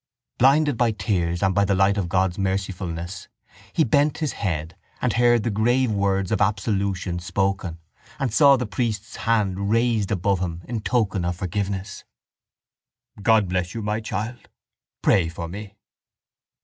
Blinded 0.39 0.77
by 0.77 0.87
his 0.87 0.95
tears 0.97 1.43
and 1.43 1.53
by 1.53 1.63
the 1.63 1.75
light 1.75 1.95
of 1.95 2.09
God's 2.09 2.39
mercifulness 2.39 3.27
he 3.71 3.83
bent 3.83 4.17
his 4.17 4.31
head 4.31 4.75
and 4.99 5.13
heard 5.13 5.43
the 5.43 5.51
grave 5.51 5.91
words 5.91 6.31
of 6.31 6.41
absolution 6.41 7.19
spoken 7.19 7.77
and 8.17 8.33
saw 8.33 8.57
the 8.57 8.65
priest's 8.65 9.17
hand 9.17 9.69
raised 9.69 10.09
above 10.09 10.39
him 10.39 10.63
in 10.67 10.79
token 10.81 11.23
of 11.23 11.35
forgiveness. 11.35 12.03
—God 13.21 13.47
bless 13.47 13.75
you, 13.75 13.83
my 13.83 13.99
child. 13.99 14.49
Pray 15.03 15.29
for 15.29 15.47
me. 15.47 15.75